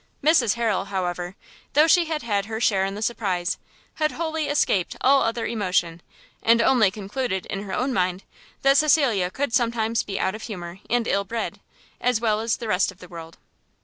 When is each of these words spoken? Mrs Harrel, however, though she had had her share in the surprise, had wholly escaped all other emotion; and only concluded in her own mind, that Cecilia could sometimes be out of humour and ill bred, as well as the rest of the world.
Mrs 0.23 0.55
Harrel, 0.55 0.85
however, 0.85 1.35
though 1.73 1.85
she 1.85 2.05
had 2.05 2.23
had 2.23 2.47
her 2.47 2.59
share 2.59 2.85
in 2.85 2.95
the 2.95 3.03
surprise, 3.03 3.59
had 3.93 4.13
wholly 4.13 4.47
escaped 4.47 4.95
all 5.01 5.21
other 5.21 5.45
emotion; 5.45 6.01
and 6.41 6.59
only 6.59 6.89
concluded 6.89 7.45
in 7.45 7.61
her 7.61 7.71
own 7.73 7.93
mind, 7.93 8.23
that 8.63 8.77
Cecilia 8.77 9.29
could 9.29 9.53
sometimes 9.53 10.01
be 10.01 10.19
out 10.19 10.33
of 10.33 10.41
humour 10.41 10.79
and 10.89 11.07
ill 11.07 11.23
bred, 11.23 11.59
as 11.99 12.19
well 12.19 12.39
as 12.39 12.57
the 12.57 12.67
rest 12.67 12.91
of 12.91 12.97
the 12.97 13.07
world. 13.09 13.37